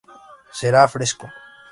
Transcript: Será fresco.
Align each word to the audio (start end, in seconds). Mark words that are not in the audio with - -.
Será 0.59 0.81
fresco. 0.93 1.25